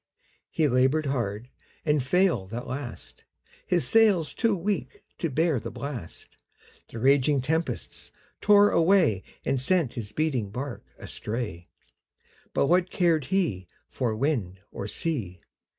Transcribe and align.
He 0.49 0.67
labored 0.67 1.05
hard 1.05 1.49
and 1.85 2.01
failed 2.01 2.55
at 2.55 2.65
last, 2.65 3.23
His 3.67 3.87
sails 3.87 4.33
too 4.33 4.55
weak 4.55 5.03
to 5.19 5.29
bear 5.29 5.59
the 5.59 5.69
blast, 5.69 6.37
The 6.87 6.97
raging 6.97 7.39
tempests 7.39 8.11
tore 8.41 8.71
away 8.71 9.21
And 9.45 9.61
sent 9.61 9.93
his 9.93 10.11
beating 10.11 10.49
bark 10.49 10.83
astray. 10.97 11.67
But 12.51 12.65
what 12.65 12.89
cared 12.89 13.25
he 13.25 13.67
For 13.89 14.15
wind 14.15 14.61
or 14.71 14.87
sea! 14.87 15.41